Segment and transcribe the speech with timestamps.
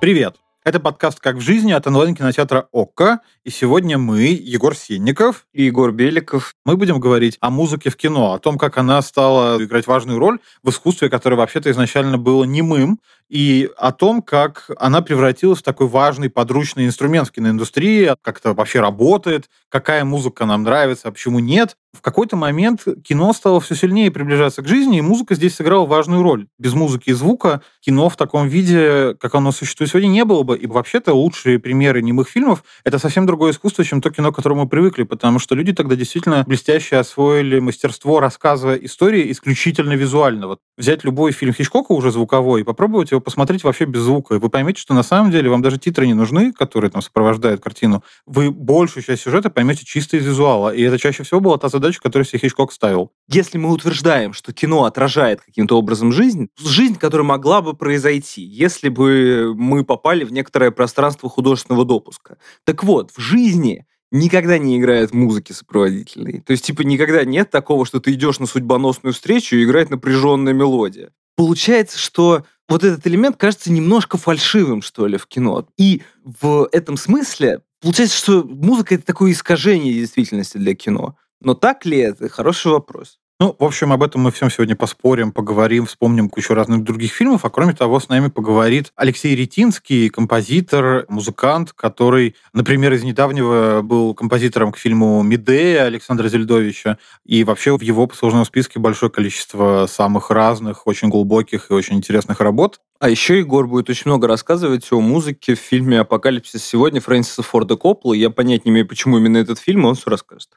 [0.00, 0.39] Привет!
[0.62, 3.20] Это подкаст «Как в жизни» от онлайн-кинотеатра ОККО.
[3.44, 8.34] И сегодня мы, Егор Сенников и Егор Беликов, мы будем говорить о музыке в кино,
[8.34, 13.00] о том, как она стала играть важную роль в искусстве, которое вообще-то изначально было немым,
[13.30, 18.54] и о том, как она превратилась в такой важный подручный инструмент в киноиндустрии, как это
[18.54, 21.76] вообще работает, какая музыка нам нравится, а почему нет.
[21.92, 26.22] В какой-то момент кино стало все сильнее приближаться к жизни, и музыка здесь сыграла важную
[26.22, 26.46] роль.
[26.58, 30.56] Без музыки и звука кино в таком виде, как оно существует сегодня, не было бы.
[30.56, 34.62] И вообще-то лучшие примеры немых фильмов— это совсем другое искусство, чем то кино, к которому
[34.62, 40.46] мы привыкли, потому что люди тогда действительно блестяще освоили мастерство, рассказывая истории исключительно визуально.
[40.46, 44.38] Вот взять любой фильм Хичкока уже звуковой и попробовать его посмотреть вообще без звука, и
[44.38, 48.02] вы поймете, что на самом деле вам даже титры не нужны, которые там сопровождают картину.
[48.26, 52.00] Вы большую часть сюжета поймете чисто из визуала, и это чаще всего была та задача,
[52.00, 53.12] которую себе Хичкок ставил.
[53.28, 58.88] Если мы утверждаем, что кино отражает каким-то образом жизнь, жизнь, которая могла бы произойти, если
[58.88, 62.38] бы мы попали в некоторое пространство художественного допуска.
[62.64, 66.40] Так вот, в жизни никогда не играет музыки сопроводительной.
[66.40, 70.52] То есть, типа, никогда нет такого, что ты идешь на судьбоносную встречу и играет напряженная
[70.52, 71.12] мелодия.
[71.36, 75.66] Получается, что вот этот элемент кажется немножко фальшивым, что ли, в кино.
[75.76, 81.16] И в этом смысле получается, что музыка— это такое искажение действительности для кино.
[81.40, 82.28] Но так ли это?
[82.28, 83.18] Хороший вопрос.
[83.42, 87.46] Ну, в общем, об этом мы всем сегодня поспорим, поговорим, вспомним кучу разных других фильмов.
[87.46, 94.12] А кроме того, с нами поговорит Алексей Ретинский, композитор, музыкант, который, например, из недавнего был
[94.12, 96.98] композитором к фильму «Медея» Александра Зельдовича.
[97.24, 102.40] И вообще в его послужном списке большое количество самых разных, очень глубоких и очень интересных
[102.40, 102.82] работ.
[102.98, 107.78] А еще Егор будет очень много рассказывать о музыке в фильме «Апокалипсис сегодня» Фрэнсиса Форда
[107.78, 108.12] Коппола.
[108.12, 110.50] Я понять не имею, почему именно этот фильм, он все расскажет.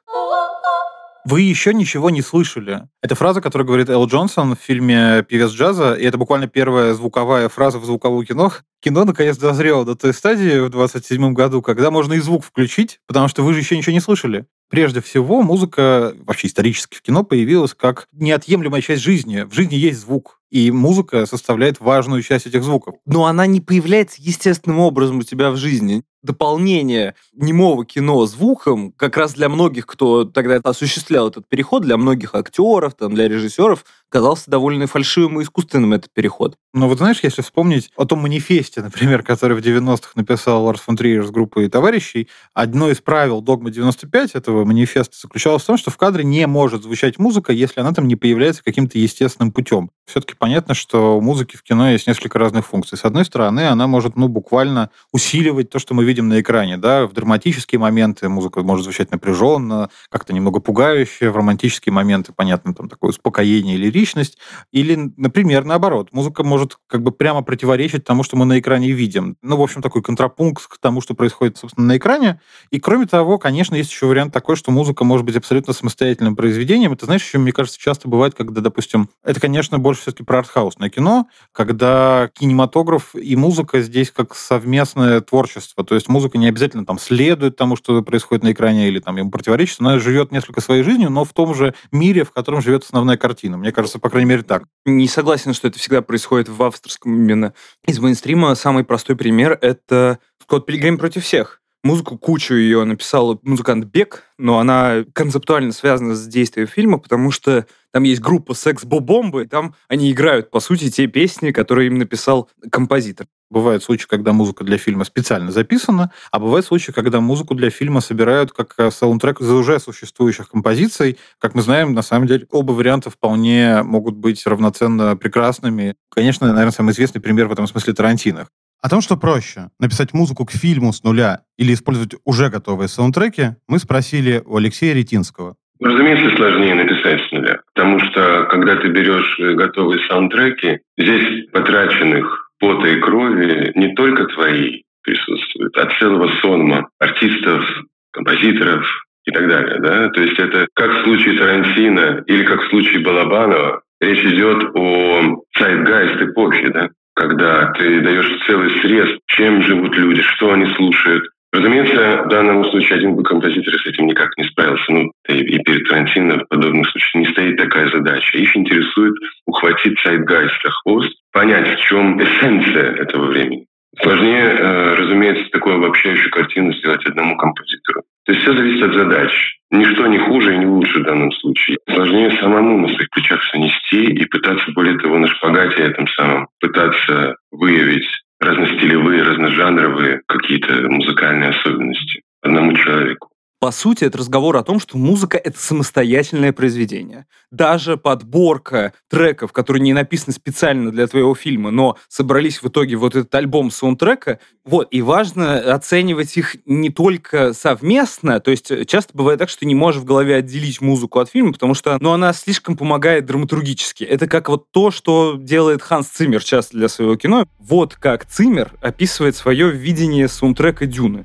[1.25, 2.81] Вы еще ничего не слышали.
[3.01, 7.47] Это фраза, которую говорит Эл Джонсон в фильме «Певец джаза», и это буквально первая звуковая
[7.47, 8.51] фраза в звуковом кино.
[8.81, 13.29] Кино наконец дозрело до той стадии в 27 году, когда можно и звук включить, потому
[13.29, 14.45] что вы же еще ничего не слышали.
[14.69, 19.43] Прежде всего, музыка вообще исторически в кино появилась как неотъемлемая часть жизни.
[19.43, 22.95] В жизни есть звук, и музыка составляет важную часть этих звуков.
[23.05, 29.17] Но она не появляется естественным образом у тебя в жизни дополнение немого кино звуком, как
[29.17, 34.51] раз для многих, кто тогда осуществлял этот переход, для многих актеров, там, для режиссеров, казался
[34.51, 36.55] довольно фальшивым и искусственным этот переход.
[36.71, 40.95] Но вот знаешь, если вспомнить о том манифесте, например, который в 90-х написал Ларс фон
[40.95, 45.89] Триер с группой товарищей, одно из правил «Догма 95» этого манифеста заключалось в том, что
[45.89, 49.89] в кадре не может звучать музыка, если она там не появляется каким-то естественным путем.
[50.05, 52.97] Все-таки понятно, что у музыки в кино есть несколько разных функций.
[52.97, 57.07] С одной стороны, она может, ну, буквально усиливать то, что мы видим на экране, да,
[57.07, 62.89] в драматические моменты музыка может звучать напряженно, как-то немного пугающе, в романтические моменты, понятно, там
[62.89, 64.37] такое успокоение или личность,
[64.73, 69.37] или, например, наоборот, музыка может как бы прямо противоречить тому, что мы на экране видим.
[69.41, 72.41] Ну, в общем, такой контрапункт к тому, что происходит, собственно, на экране.
[72.69, 76.91] И, кроме того, конечно, есть еще вариант такой, что музыка может быть абсолютно самостоятельным произведением.
[76.91, 80.89] Это, знаешь, еще, мне кажется, часто бывает, когда, допустим, это, конечно, больше все-таки про артхаусное
[80.89, 85.85] кино, когда кинематограф и музыка здесь как совместное творчество.
[85.85, 89.31] То есть музыка не обязательно там следует тому, что происходит на экране, или там ему
[89.31, 89.79] противоречит.
[89.79, 93.57] Она живет несколько своей жизнью, но в том же мире, в котором живет основная картина.
[93.57, 94.63] Мне кажется, по крайней мере, так.
[94.85, 97.53] Не согласен, что это всегда происходит в авторском именно.
[97.87, 101.61] Из мейнстрима самый простой пример— это «Скотт Пилигрим против всех».
[101.83, 107.65] Музыку, кучу ее написал музыкант Бек, но она концептуально связана с действием фильма, потому что
[107.91, 113.27] там есть группа секс-бомбы, там они играют, по сути, те песни, которые им написал композитор.
[113.53, 118.01] Бывают случаи, когда музыка для фильма специально записана, а бывают случаи, когда музыку для фильма
[118.01, 121.19] собирают как э, саундтрек из уже существующих композиций.
[121.37, 125.93] Как мы знаем, на самом деле, оба варианта вполне могут быть равноценно прекрасными.
[126.09, 128.47] Конечно, наверное, самый известный пример в этом смысле Тарантино.
[128.81, 133.55] О том, что проще— написать музыку к фильму с нуля или использовать уже готовые саундтреки,
[133.67, 135.57] мы спросили у Алексея Ретинского.
[135.79, 142.42] Разумеется, сложнее написать с нуля, потому что когда ты берешь э, готовые саундтреки, здесь потраченных
[142.63, 147.65] пота и крови не только твои присутствуют, а целого сонма артистов,
[148.13, 148.87] композиторов
[149.25, 149.81] и так далее.
[149.81, 150.09] Да?
[150.11, 155.43] То есть это как в случае Тарантино или как в случае Балабанова, речь идет о
[155.59, 156.89] zeitgeist эпохи, да?
[157.15, 162.97] когда ты даешь целый срез, чем живут люди, что они слушают, Разумеется, в данном случае
[162.97, 164.91] один бы композитор с этим никак не справился.
[164.91, 168.39] Ну, и перед Тарантино в подобных случаях не стоит такая задача.
[168.39, 169.13] Их интересует
[169.45, 173.67] ухватить сайт-гайд за хвост, понять, в чем эссенция этого времени.
[174.01, 178.01] Сложнее, э, разумеется, такую обобщающую картину сделать одному композитору.
[178.25, 179.31] То есть все зависит от задач.
[179.69, 181.77] Ничто не хуже и не лучше в данном случае.
[181.87, 186.47] Сложнее самому на своих плечах все нести и пытаться, более того, на шпагате этом самом,
[186.59, 188.07] пытаться выявить
[188.43, 193.32] разностилевые, разножанровые какие-то музыкальные особенности одному человеку.
[193.63, 197.27] По сути, это разговор о том, что музыка— это самостоятельное произведение.
[197.49, 203.15] Даже подборка треков, которые не написаны специально для твоего фильма, но собрались в итоге вот
[203.15, 209.39] этот альбом саундтрека, вот, и важно оценивать их не только совместно, то есть часто бывает
[209.39, 212.33] так, что ты не можешь в голове отделить музыку от фильма, потому что, ну, она
[212.33, 214.03] слишком помогает драматургически.
[214.03, 217.47] Это как вот то, что делает Ханс Циммер часто для своего кино.
[217.59, 221.23] Вот как Циммер описывает свое видение саундтрека «Дюны».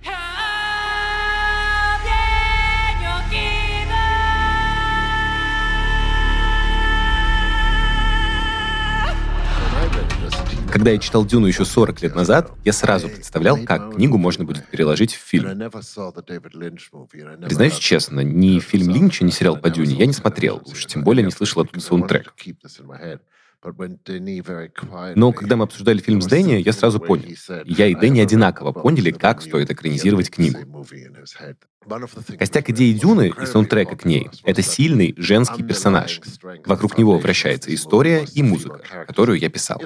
[10.70, 14.66] Когда я читал «Дюну» еще 40 лет назад, я сразу представлял, как книгу можно будет
[14.68, 15.58] переложить в фильм.
[17.40, 21.24] Признаюсь честно, ни фильм Линча, ни сериал по «Дюне» я не смотрел, уж тем более
[21.24, 22.34] не слышал оттуда саундтрек.
[25.16, 27.24] Но когда мы обсуждали фильм с Дэнни, я сразу понял.
[27.64, 30.86] Я и Дэнни одинаково поняли, как стоит экранизировать книгу.
[32.38, 36.20] Костяк идеи Дюны и саундтрека к ней— это сильный женский персонаж.
[36.66, 39.80] Вокруг него вращается история и музыка, которую я писал.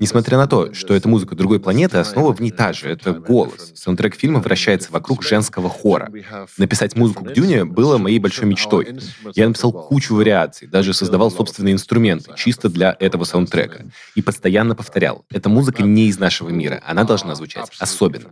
[0.00, 3.72] Несмотря на то, что это музыка другой планеты, основа в ней та же— это голос.
[3.74, 6.10] Саундтрек фильма вращается вокруг женского хора.
[6.58, 8.98] Написать музыку к Дюне было моей большой мечтой.
[9.34, 13.86] Я написал кучу вариаций, даже создавал собственные инструменты, чисто для этого саундтрека.
[14.14, 18.30] И постоянно повторял, эта музыка не из нашего мира, она должна звучать особенно.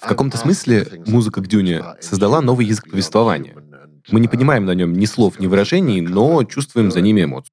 [0.00, 1.82] В каком-то смысле музыка к Дюне
[2.14, 3.56] создала новый язык повествования.
[4.12, 7.52] Мы не понимаем на нем ни слов, ни выражений, но чувствуем за ними эмоции.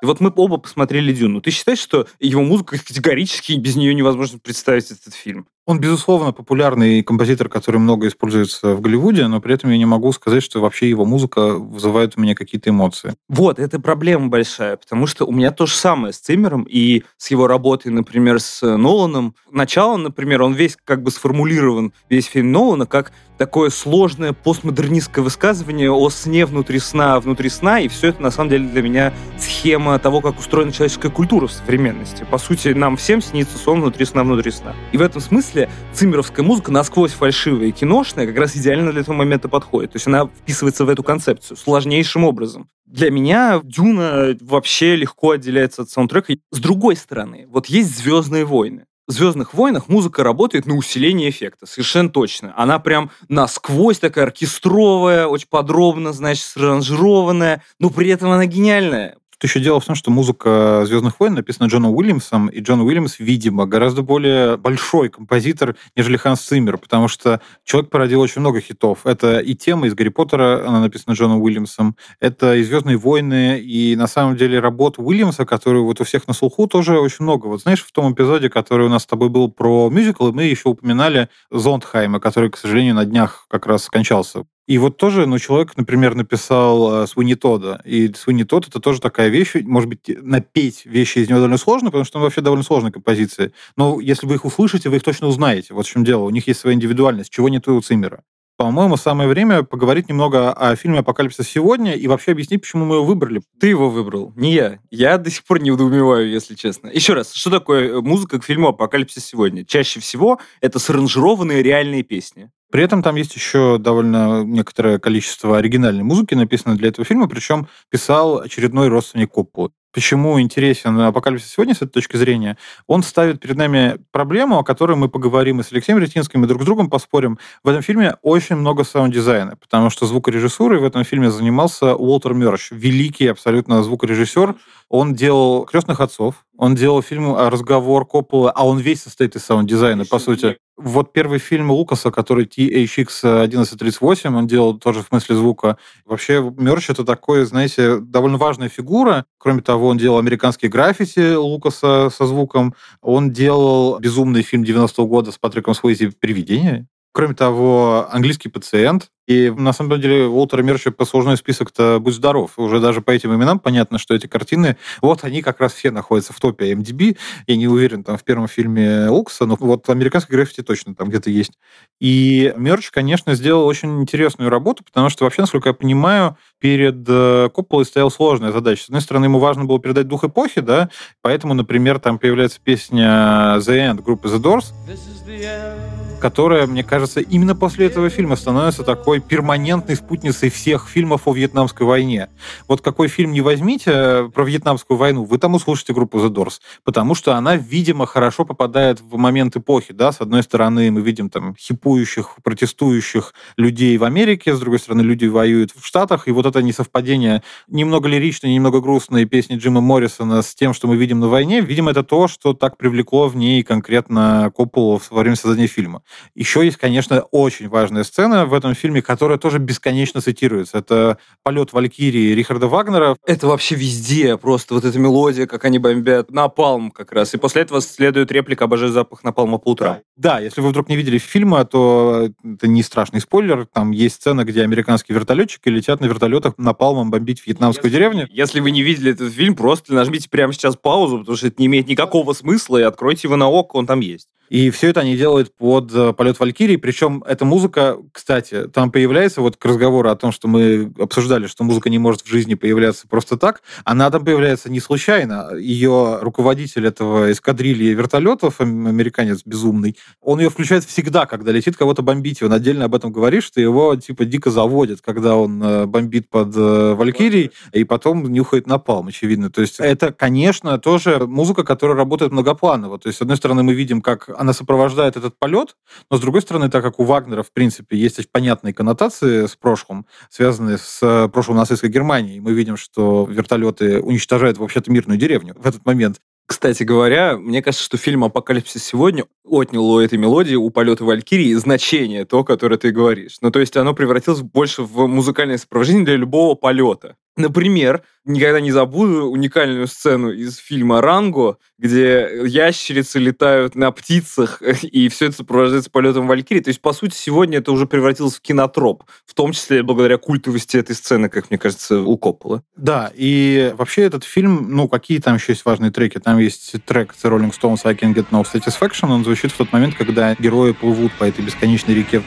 [0.00, 1.42] И вот мы оба посмотрели «Дюну».
[1.42, 5.46] Ты считаешь, что его музыка категорически без нее невозможно представить этот фильм?
[5.66, 10.12] Он, безусловно, популярный композитор, который много используется в Голливуде, но при этом я не могу
[10.12, 13.14] сказать, что вообще его музыка вызывает у меня какие-то эмоции.
[13.30, 17.30] Вот, это проблема большая, потому что у меня то же самое с Циммером и с
[17.30, 19.36] его работой, например, с Ноланом.
[19.50, 25.90] Начало, например, он весь как бы сформулирован, весь фильм Нолана, как такое сложное постмодернистское высказывание
[25.90, 29.98] о сне внутри сна, внутри сна, и все это на самом деле для меня схема
[29.98, 32.26] того, как устроена человеческая культура в современности.
[32.30, 34.74] По сути, нам всем снится сон внутри сна, внутри сна.
[34.92, 35.53] И в этом смысле
[35.92, 39.92] циммеровская музыка насквозь фальшивая и киношная как раз идеально для этого момента подходит.
[39.92, 42.68] То есть она вписывается в эту концепцию сложнейшим образом.
[42.86, 46.36] Для меня Дюна вообще легко отделяется от саундтрека.
[46.50, 48.86] С другой стороны, вот есть «Звездные войны».
[49.06, 52.54] В «Звездных войнах» музыка работает на усиление эффекта, совершенно точно.
[52.56, 59.18] Она прям насквозь такая оркестровая, очень подробно, значит, сранжированная, но при этом она гениальная.
[59.44, 63.66] Еще дело в том, что музыка «Звездных войн» написана Джоном Уильямсом, и Джон Уильямс, видимо,
[63.66, 69.00] гораздо более большой композитор, нежели Ханс Циммер, потому что человек породил очень много хитов.
[69.04, 73.94] Это и тема из «Гарри Поттера», она написана Джоном Уильямсом, это и «Звездные войны», и
[73.96, 77.48] на самом деле работ Уильямса, который вот у всех на слуху, тоже очень много.
[77.48, 80.70] Вот знаешь, в том эпизоде, который у нас с тобой был про мюзикл, мы еще
[80.70, 84.46] упоминали Зондхайма, который, к сожалению, на днях как раз скончался.
[84.66, 89.00] И вот тоже, ну, человек, например, написал э, Суини Тода, и Суини Тод это тоже
[89.00, 92.64] такая вещь, может быть, напеть вещи из него довольно сложно, потому что он вообще довольно
[92.64, 93.52] сложная композиция.
[93.76, 95.74] Но если вы их услышите, вы их точно узнаете.
[95.74, 96.22] Вот в чем дело.
[96.24, 98.22] У них есть своя индивидуальность, чего нет у Циммера.
[98.56, 103.04] По-моему, самое время поговорить немного о фильме «Апокалипсис сегодня» и вообще объяснить, почему мы его
[103.04, 103.42] выбрали.
[103.58, 104.78] Ты его выбрал, не я.
[104.92, 106.88] Я до сих пор недоумеваю, если честно.
[106.88, 109.64] Еще раз, что такое музыка к фильму «Апокалипсис сегодня»?
[109.64, 112.50] Чаще всего это аранжированные реальные песни.
[112.74, 117.68] При этом там есть еще довольно некоторое количество оригинальной музыки, написанной для этого фильма, причем
[117.88, 119.70] писал очередной родственник Копполы.
[119.92, 122.58] Почему интересен «Апокалипсис сегодня» с этой точки зрения?
[122.88, 126.62] Он ставит перед нами проблему, о которой мы поговорим и с Алексеем Ретинским, и друг
[126.62, 127.38] с другом поспорим.
[127.62, 132.72] В этом фильме очень много саунд-дизайна, потому что звукорежиссурой в этом фильме занимался Уолтер Мёрч,
[132.72, 134.56] великий абсолютно звукорежиссер.
[134.88, 140.06] Он делал «Крестных отцов», он делал фильм «Разговор» Копполы, а он весь состоит из саунд-дизайна,
[140.06, 140.56] по сути.
[140.76, 145.78] Вот первый фильм Лукаса, который THX 1138, он делал тоже в смысле звука.
[146.04, 149.24] Вообще, Мерч это такой, знаете, довольно важная фигура.
[149.38, 152.74] Кроме того, он делал американские граффити Лукаса со звуком.
[153.02, 156.88] Он делал безумный фильм 90-го года с Патриком Суэйзи «Привидение».
[157.14, 162.58] Кроме того, английский пациент, и на самом деле Уолтера Мерча послужной список-то «Будь здоров».
[162.58, 166.32] Уже даже по этим именам понятно, что эти картины, вот они как раз все находятся
[166.32, 167.16] в топе IMDb.
[167.46, 171.30] Я не уверен, там в первом фильме Лукса, но вот американский граффити точно там где-то
[171.30, 171.52] есть.
[172.00, 177.48] И Мерч, конечно, сделал очень интересную работу, потому что вообще, насколько я понимаю, перед э,
[177.54, 178.82] Копполой стояла сложная задача.
[178.82, 180.90] С одной стороны, ему важно было передать дух эпохи, да,
[181.22, 184.72] поэтому, например, там появляется песня The End группы The Doors.
[184.88, 185.83] This is the end
[186.24, 191.86] которая, мне кажется, именно после этого фильма становится такой перманентной спутницей всех фильмов о Вьетнамской
[191.86, 192.30] войне.
[192.66, 196.60] Вот какой фильм не возьмите э, про Вьетнамскую войну, вы там услышите группу The Doors,
[196.82, 201.28] потому что она, видимо, хорошо попадает в момент эпохи, да, с одной стороны мы видим
[201.28, 206.46] там хипующих, протестующих людей в Америке, с другой стороны люди воюют в Штатах, и вот
[206.46, 211.28] это несовпадение немного лиричной, немного грустной песни Джима Моррисона с тем, что мы видим на
[211.28, 216.02] войне, видимо, это то, что так привлекло в ней конкретно Копполу во время создания фильма.
[216.34, 220.78] Еще есть, конечно, очень важная сцена в этом фильме, которая тоже бесконечно цитируется.
[220.78, 223.16] Это полет Валькирии Рихарда Вагнера.
[223.26, 226.30] Это вообще везде просто вот эта мелодия, как они бомбят.
[226.30, 227.34] Напалм как раз.
[227.34, 229.98] И после этого следует реплика «Обожаю запах напалма по утрам».
[230.16, 233.66] Да, если вы вдруг не видели фильма, то это не страшный спойлер.
[233.66, 238.28] Там есть сцена, где американские вертолетчики летят на вертолетах напалмом бомбить вьетнамскую если, деревню.
[238.30, 241.66] Если вы не видели этот фильм, просто нажмите прямо сейчас паузу, потому что это не
[241.66, 244.28] имеет никакого смысла, и откройте его на ОК, он там есть.
[244.48, 246.76] И все это они делают под э, полет Валькирии.
[246.76, 251.64] Причем эта музыка, кстати, там появляется, вот к разговору о том, что мы обсуждали, что
[251.64, 255.50] музыка не может в жизни появляться просто так, она там появляется не случайно.
[255.56, 262.42] Ее руководитель этого эскадрильи вертолетов, американец безумный, он ее включает всегда, когда летит кого-то бомбить.
[262.42, 266.54] Он отдельно об этом говорит, что его типа дико заводит, когда он э, бомбит под
[266.56, 269.50] э, Валькирией, и потом нюхает напалм, очевидно.
[269.50, 272.98] То есть это, конечно, тоже музыка, которая работает многопланово.
[272.98, 275.76] То есть, с одной стороны, мы видим, как она сопровождает этот полет,
[276.10, 280.06] но, с другой стороны, так как у Вагнера, в принципе, есть понятные коннотации с прошлым,
[280.30, 285.66] связанные с э, прошлым нацистской Германии, мы видим, что вертолеты уничтожают вообще-то мирную деревню в
[285.66, 286.20] этот момент.
[286.46, 291.54] Кстати говоря, мне кажется, что фильм «Апокалипсис сегодня» отнял у этой мелодии, у полета Валькирии,
[291.54, 293.38] значение то, которое ты говоришь.
[293.40, 297.16] Ну, то есть оно превратилось больше в музыкальное сопровождение для любого полета.
[297.36, 305.08] Например, никогда не забуду уникальную сцену из фильма «Ранго», где ящерицы летают на птицах, и
[305.08, 306.60] все это сопровождается полетом Валькирии.
[306.60, 310.76] То есть, по сути, сегодня это уже превратилось в кинотроп, в том числе благодаря культовости
[310.76, 312.62] этой сцены, как мне кажется, у Коппола.
[312.76, 316.18] Да, и вообще этот фильм, ну, какие там еще есть важные треки?
[316.20, 319.72] Там есть трек The Rolling Stones I Can Get No Satisfaction, он звучит в тот
[319.72, 322.22] момент, когда герои плывут по этой бесконечной реке.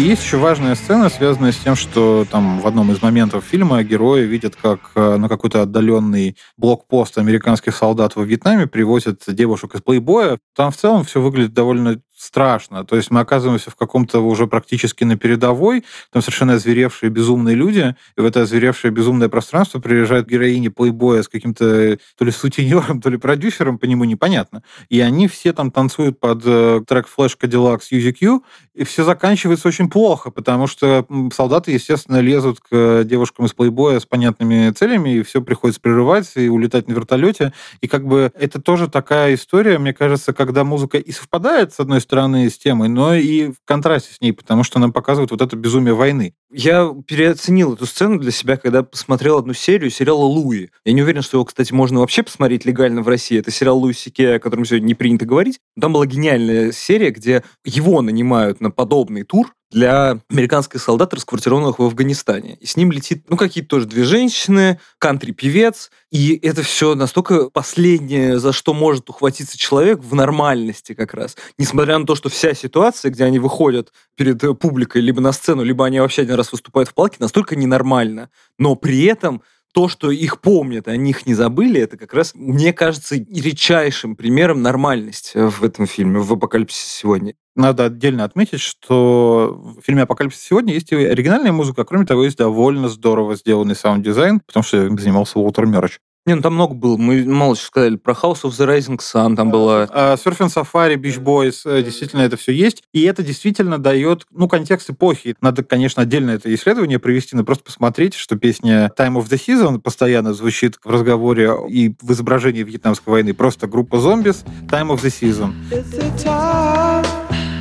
[0.00, 3.82] И есть еще важная сцена, связанная с тем, что там в одном из моментов фильма
[3.82, 9.82] герои видят, как э, на какой-то отдаленный блокпост американских солдат во Вьетнаме привозят девушек из
[9.82, 10.38] плейбоя.
[10.56, 12.84] Там в целом все выглядит довольно страшно.
[12.84, 17.96] То есть мы оказываемся в каком-то уже практически на передовой, там совершенно озверевшие безумные люди,
[18.16, 23.08] и в это озверевшее безумное пространство приезжает героиня плейбоя с каким-то то ли сутенером, то
[23.08, 24.62] ли продюсером, по нему непонятно.
[24.90, 28.40] И они все там танцуют под э, трек Flash Cadillac с UZQ,
[28.74, 34.04] и все заканчивается очень плохо, потому что солдаты, естественно, лезут к девушкам из плейбоя с
[34.04, 37.54] понятными целями, и все приходится прерывать и улетать на вертолете.
[37.80, 42.00] И как бы это тоже такая история, мне кажется, когда музыка и совпадает, с одной
[42.00, 45.40] стороны, стороны, с темой, но и в контрасте с ней, потому что она показывает вот
[45.40, 46.34] это безумие войны.
[46.52, 50.70] Я переоценил эту сцену для себя, когда посмотрел одну серию сериала «Луи».
[50.84, 53.38] Я не уверен, что его, кстати, можно вообще посмотреть легально в России.
[53.38, 55.60] Это сериал Луи Сике, о котором сегодня не принято говорить.
[55.80, 61.82] Там была гениальная серия, где его нанимают на подобный тур, для американских солдат, расквартированных в
[61.82, 62.56] Афганистане.
[62.60, 65.90] И с ним летит, ну, какие-то тоже две женщины, кантри-певец.
[66.10, 71.36] И это все настолько последнее, за что может ухватиться человек в нормальности как раз.
[71.56, 75.86] Несмотря на то, что вся ситуация, где они выходят перед публикой либо на сцену, либо
[75.86, 78.30] они вообще один раз выступают в палке, настолько ненормально.
[78.58, 82.72] Но при этом то, что их помнят, о них не забыли, это как раз, мне
[82.72, 87.34] кажется, редчайшим примером нормальности в этом фильме, в «Апокалипсисе сегодня».
[87.56, 92.24] Надо отдельно отметить, что в фильме «Апокалипсис сегодня» есть и оригинальная музыка, а кроме того,
[92.24, 95.98] есть довольно здорово сделанный саунд-дизайн, потому что занимался Уолтер Мерч.
[96.26, 96.98] Не, ну там много было.
[96.98, 99.88] Мы мало что сказали про House of the Rising Sun, там было...
[99.90, 102.82] Э, Surfin' Safari, Beach Boys, э, действительно это все есть.
[102.92, 105.34] И это действительно дает, ну, контекст эпохи.
[105.40, 109.78] Надо, конечно, отдельно это исследование провести, но просто посмотреть, что песня Time of the Season
[109.80, 113.32] постоянно звучит в разговоре и в изображении Вьетнамской войны.
[113.32, 115.54] Просто группа Zombies, Time of the Season.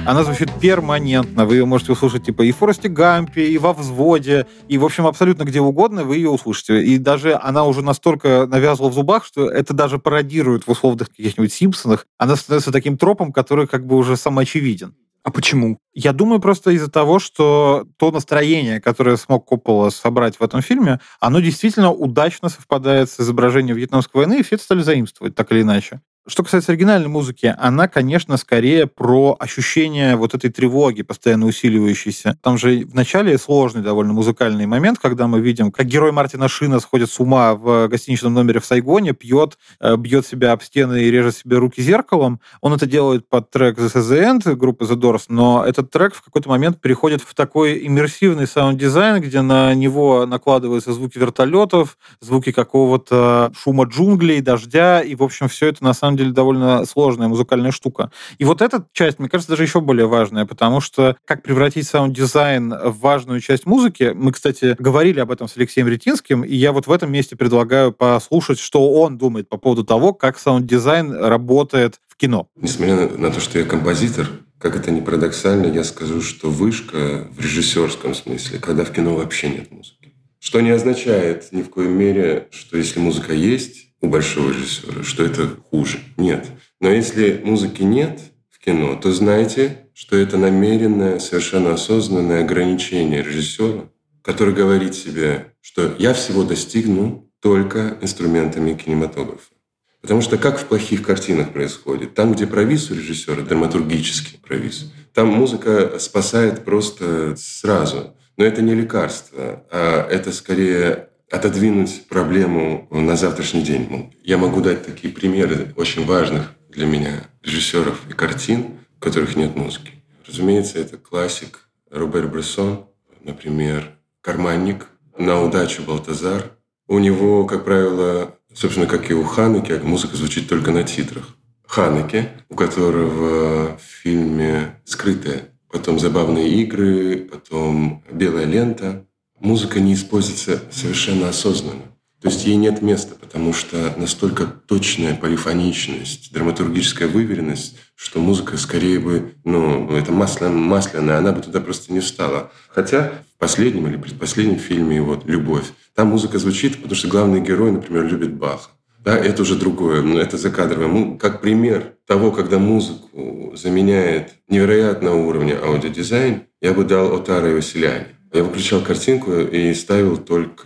[0.09, 1.45] Она звучит перманентно.
[1.45, 5.05] Вы ее можете услышать типа и в Форесте Гампе, и во взводе, и, в общем,
[5.05, 6.83] абсолютно где угодно вы ее услышите.
[6.83, 11.53] И даже она уже настолько навязла в зубах, что это даже пародирует в условных каких-нибудь
[11.53, 12.07] Симпсонах.
[12.17, 14.95] Она становится таким тропом, который как бы уже самоочевиден.
[15.21, 15.77] А почему?
[15.93, 20.99] Я думаю просто из-за того, что то настроение, которое смог Коппола собрать в этом фильме,
[21.19, 25.61] оно действительно удачно совпадает с изображением Вьетнамской войны, и все это стали заимствовать, так или
[25.61, 26.01] иначе.
[26.29, 32.37] Что касается оригинальной музыки, она, конечно, скорее про ощущение вот этой тревоги, постоянно усиливающейся.
[32.43, 36.79] Там же в начале сложный довольно музыкальный момент, когда мы видим, как герой Мартина Шина
[36.81, 41.09] сходит с ума в гостиничном номере в Сайгоне, пьет, э, бьет себя об стены и
[41.09, 42.39] режет себе руки зеркалом.
[42.61, 46.21] Он это делает под трек The The End группы The Doors, но этот трек в
[46.21, 53.51] какой-то момент переходит в такой иммерсивный саунд-дизайн, где на него накладываются звуки вертолетов, звуки какого-то
[53.57, 58.11] шума джунглей, дождя, и, в общем, все это на самом деле довольно сложная музыкальная штука.
[58.37, 62.69] И вот эта часть, мне кажется, даже еще более важная, потому что как превратить саунд-дизайн
[62.69, 66.87] в важную часть музыки, мы, кстати, говорили об этом с Алексеем Ретинским, и я вот
[66.87, 72.17] в этом месте предлагаю послушать, что он думает по поводу того, как саунд-дизайн работает в
[72.17, 72.47] кино.
[72.55, 74.27] Несмотря на то, что я композитор,
[74.59, 79.49] как это ни парадоксально, я скажу, что вышка в режиссерском смысле, когда в кино вообще
[79.49, 80.13] нет музыки.
[80.39, 85.23] Что не означает ни в коей мере, что если музыка есть, у большого режиссера, что
[85.23, 85.99] это хуже.
[86.17, 86.47] Нет.
[86.79, 93.89] Но если музыки нет в кино, то знайте, что это намеренное, совершенно осознанное ограничение режиссера,
[94.21, 99.53] который говорит себе, что я всего достигну только инструментами кинематографа.
[100.01, 102.13] Потому что как в плохих картинах происходит?
[102.13, 108.15] Там, где провис у режиссера, драматургический провис, там музыка спасает просто сразу.
[108.37, 114.13] Но это не лекарство, а это скорее отодвинуть проблему на завтрашний день.
[114.23, 119.55] Я могу дать такие примеры очень важных для меня режиссеров и картин, в которых нет
[119.55, 119.91] музыки.
[120.27, 122.85] Разумеется, это классик Робер Брессон,
[123.23, 126.51] например, «Карманник», «На удачу Балтазар».
[126.87, 131.35] У него, как правило, собственно, как и у Ханеке, музыка звучит только на титрах.
[131.67, 139.05] Ханеке, у которого в фильме «Скрытая», потом «Забавные игры», потом «Белая лента»,
[139.39, 141.83] музыка не используется совершенно осознанно.
[142.21, 148.99] То есть ей нет места, потому что настолько точная полифоничность, драматургическая выверенность, что музыка скорее
[148.99, 152.51] бы, ну, это масло, масляная, она бы туда просто не встала.
[152.67, 157.71] Хотя в последнем или предпоследнем фильме вот «Любовь», там музыка звучит, потому что главный герой,
[157.71, 158.69] например, любит Баха.
[158.99, 161.17] Да, это уже другое, но это закадровое.
[161.17, 168.07] Как пример того, когда музыку заменяет невероятного уровня аудиодизайн, я бы дал Отара и Василяне.
[168.31, 170.65] Я выключал картинку и ставил только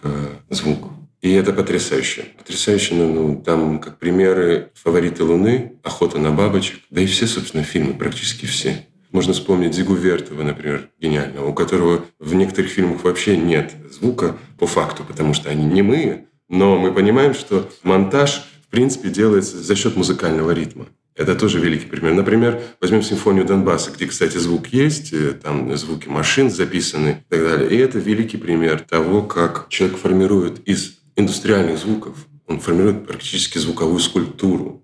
[0.49, 0.89] звук.
[1.21, 2.25] И это потрясающе.
[2.37, 7.63] Потрясающе, ну, ну, там как примеры «Фавориты Луны», «Охота на бабочек», да и все, собственно,
[7.63, 8.85] фильмы, практически все.
[9.13, 14.67] Можно вспомнить Зигу Вертова, например, гениального, у которого в некоторых фильмах вообще нет звука по
[14.67, 19.95] факту, потому что они немые, но мы понимаем, что монтаж, в принципе, делается за счет
[19.95, 20.87] музыкального ритма.
[21.15, 22.13] Это тоже великий пример.
[22.15, 27.43] Например, возьмем симфонию Донбасса, где, кстати, звук есть, э, там звуки машин записаны и так
[27.43, 27.69] далее.
[27.69, 32.15] И это великий пример того, как человек формирует из индустриальных звуков,
[32.47, 34.81] он формирует практически звуковую скульптуру.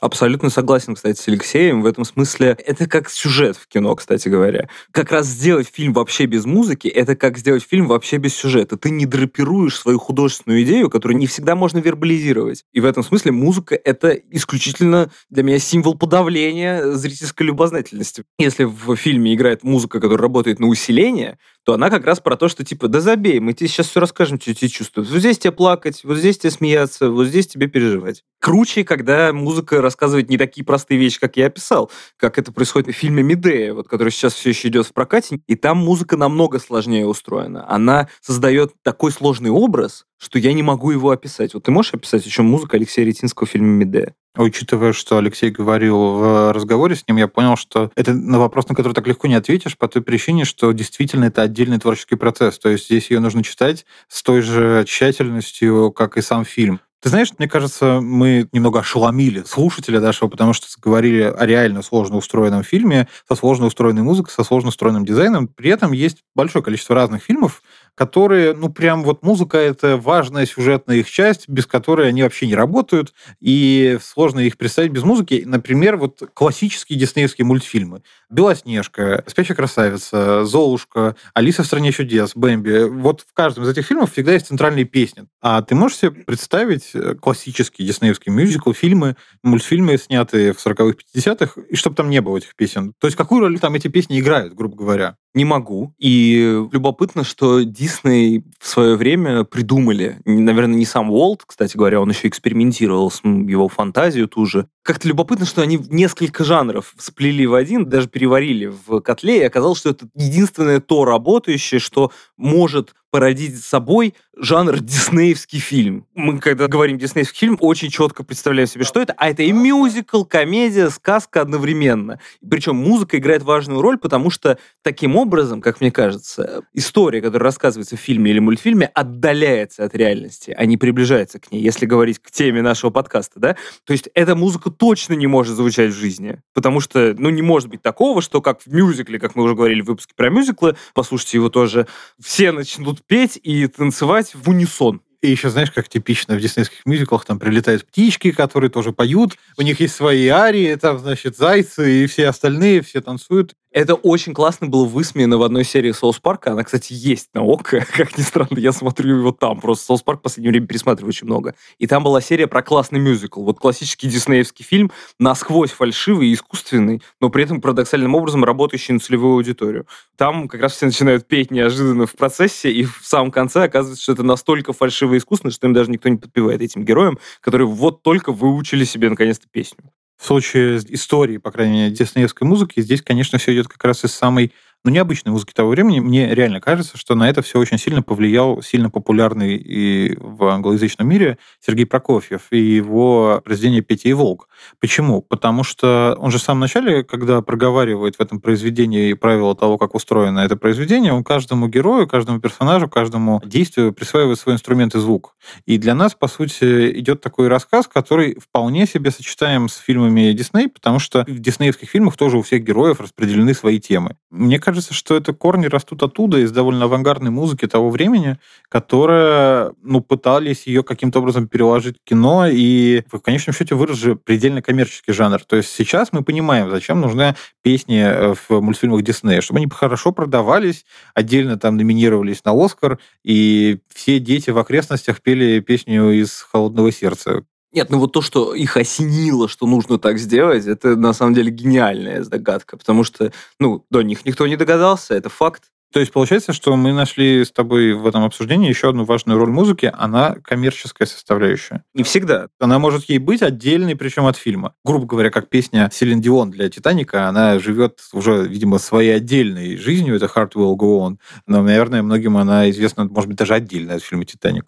[0.00, 1.82] Абсолютно согласен, кстати, с Алексеем.
[1.82, 4.68] В этом смысле это как сюжет в кино, кстати говоря.
[4.92, 8.78] Как раз сделать фильм вообще без музыки, это как сделать фильм вообще без сюжета.
[8.78, 12.64] Ты не драпируешь свою художественную идею, которую не всегда можно вербализировать.
[12.72, 18.24] И в этом смысле музыка— это исключительно для меня символ подавления зрительской любознательности.
[18.38, 22.48] Если в фильме играет музыка, которая работает на усиление, то она как раз про то,
[22.48, 25.10] что типа, да забей, мы тебе сейчас все расскажем, что тебе чувствуют.
[25.10, 28.24] Вот здесь тебе плакать, вот здесь тебе смеяться, вот здесь тебе переживать.
[28.40, 32.98] Круче, когда музыка рассказывает не такие простые вещи, как я описал, как это происходит в
[32.98, 37.06] фильме «Медея», вот, который сейчас все еще идет в прокате, и там музыка намного сложнее
[37.06, 37.70] устроена.
[37.70, 41.54] Она создает такой сложный образ, что я не могу его описать.
[41.54, 44.14] Вот ты можешь описать еще музыку Алексея Ретинского в фильме «Медея»?
[44.36, 48.74] Учитывая, что Алексей говорил в разговоре с ним, я понял, что это на вопрос, на
[48.74, 52.58] который так легко не ответишь, по той причине, что действительно это отдельный творческий процесс.
[52.58, 56.80] То есть здесь ее нужно читать с той же тщательностью, как и сам фильм.
[57.02, 62.18] Ты знаешь, мне кажется, мы немного ошеломили слушателя нашего, потому что говорили о реально сложно
[62.18, 65.48] устроенном фильме, со сложно устроенной музыкой, со сложно устроенным дизайном.
[65.48, 67.62] При этом есть большое количество разных фильмов,
[67.94, 72.54] которые, ну, прям вот музыка— это важная сюжетная их часть, без которой они вообще не
[72.54, 75.42] работают, и сложно их представить без музыки.
[75.46, 78.02] Например, вот классические диснеевские мультфильмы.
[78.30, 82.88] «Белоснежка», «Спящая красавица», «Золушка», «Алиса в стране чудес», «Бэмби».
[82.88, 85.26] Вот в каждом из этих фильмов всегда есть центральные песни.
[85.40, 91.60] А ты можешь себе представить э, классические диснеевские мюзиклы, фильмы, мультфильмы, снятые в 40-х, 50-х,
[91.68, 92.94] и чтобы там не было этих песен?
[93.00, 95.16] То есть какую роль там эти песни играют, грубо говоря?
[95.34, 95.94] Не могу.
[95.98, 102.10] И любопытно, что Дисней в свое время придумали, наверное, не сам Уолт, кстати говоря, он
[102.10, 104.68] еще экспериментировал с его фантазию ту же.
[104.82, 109.78] Как-то любопытно, что они несколько жанров сплели в один, даже переварили в котле, и оказалось,
[109.78, 116.06] что это единственное то работающее, что может породить собой жанр диснеевский фильм.
[116.14, 119.14] Мы, когда говорим диснеевский фильм, очень четко представляем себе, что это.
[119.16, 122.20] А это и мюзикл, комедия, сказка одновременно.
[122.48, 127.96] Причем музыка играет важную роль, потому что таким образом, как мне кажется, история, которая рассказывается
[127.96, 132.30] в фильме или мультфильме, отдаляется от реальности, а не приближается к ней, если говорить к
[132.30, 133.56] теме нашего подкаста, да?
[133.84, 134.34] То есть эта
[134.70, 138.40] музыка точно не может звучать в жизни, потому что, ну, не может быть такого, что
[138.40, 141.86] как в мюзикле, как мы уже говорили в выпуске про мюзиклы, послушайте его тоже,
[142.22, 145.00] все начнут петь и танцевать в унисон.
[145.22, 149.62] И еще, знаешь, как типично в диснейских мюзиклах, там прилетают птички, которые тоже поют, у
[149.62, 153.54] них есть свои арии, там, значит, зайцы и все остальные, все танцуют.
[153.72, 156.50] Это очень классно было высмеяно в одной серии Соус Парка.
[156.50, 157.68] Она, кстати, есть на ОК.
[157.96, 159.60] Как ни странно, я смотрю его там.
[159.60, 161.54] Просто Соус Парк в последнее время пересматриваю очень много.
[161.78, 163.44] И там была серия про классный мюзикл.
[163.44, 168.98] Вот классический диснеевский фильм, насквозь фальшивый и искусственный, но при этом парадоксальным образом работающий на
[168.98, 169.86] целевую аудиторию.
[170.16, 174.12] Там как раз все начинают петь неожиданно в процессе, и в самом конце оказывается, что
[174.14, 178.02] это настолько фальшиво и искусственно, что им даже никто не подпевает этим героям, которые вот
[178.02, 183.38] только выучили себе наконец-то песню в случае истории, по крайней мере, диснеевской музыки, здесь, конечно,
[183.38, 184.52] все идет как раз из самой
[184.84, 186.00] ну, необычной музыки того времени.
[186.00, 191.06] Мне реально кажется, что на это все очень сильно повлиял сильно популярный и в англоязычном
[191.06, 194.48] мире Сергей Прокофьев и его произведение «Петя и Волк».
[194.80, 195.20] Почему?
[195.22, 199.94] Потому что он же в самом начале, когда проговаривает в этом произведении правила того, как
[199.94, 205.36] устроено это произведение, он каждому герою, каждому персонажу, каждому действию присваивает свой инструмент и звук.
[205.66, 210.68] И для нас, по сути, идет такой рассказ, который вполне себе сочетаем с фильмами Дисней,
[210.68, 214.16] потому что в диснеевских фильмах тоже у всех героев распределены свои темы.
[214.30, 219.72] Мне кажется, кажется, что это корни растут оттуда, из довольно авангардной музыки того времени, которая,
[219.82, 224.62] ну, пытались ее каким-то образом переложить в кино, и в конечном счете вырос же предельно
[224.62, 225.40] коммерческий жанр.
[225.44, 230.12] То есть сейчас мы понимаем, зачем нужны песни э, в мультфильмах Диснея, чтобы они хорошо
[230.12, 236.92] продавались, отдельно там номинировались на Оскар, и все дети в окрестностях пели песню из «Холодного
[236.92, 241.34] сердца», нет, ну вот то, что их осенило, что нужно так сделать, это на самом
[241.34, 245.64] деле гениальная догадка, потому что, ну, до них никто не догадался, это факт.
[245.92, 249.50] То есть получается, что мы нашли с тобой в этом обсуждении еще одну важную роль
[249.50, 251.82] музыки, она коммерческая составляющая.
[251.94, 252.46] Не всегда.
[252.60, 254.74] Она может ей быть отдельной, причем от фильма.
[254.84, 260.14] Грубо говоря, как песня Селин Дион для «Титаника», она живет уже, видимо, своей отдельной жизнью,
[260.14, 261.16] это «Heart Will Go On»,
[261.48, 264.66] но, наверное, многим она известна, может быть, даже отдельно от фильма «Титаник».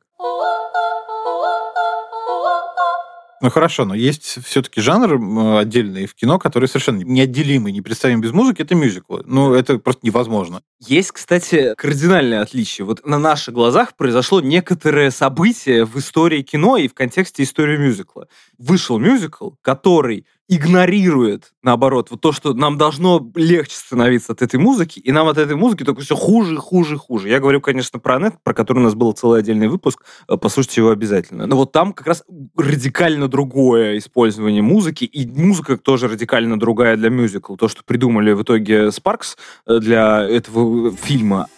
[3.42, 8.62] Ну хорошо, но есть все-таки жанр отдельный в кино, который совершенно неотделимый, непредставим без музыки,
[8.62, 9.24] это мюзиклы.
[9.26, 10.62] Ну, это просто невозможно.
[10.78, 12.84] Есть, кстати, кардинальное отличие.
[12.84, 18.28] Вот на наших глазах произошло некоторое событие в истории кино и в контексте истории мюзикла.
[18.58, 20.24] Вышел мюзикл, который
[20.54, 25.38] игнорирует, наоборот, вот то, что нам должно легче становиться от этой музыки, и нам от
[25.38, 27.30] этой музыки только все хуже, хуже, хуже.
[27.30, 30.82] Я говорю, конечно, про нет, про который у нас был целый отдельный выпуск, э, послушайте
[30.82, 31.46] его обязательно.
[31.46, 32.22] Но вот там как раз
[32.56, 37.56] радикально другое использование музыки, и музыка тоже радикально другая для мюзикла.
[37.56, 41.48] То, что придумали в итоге Спаркс э, для этого фильма,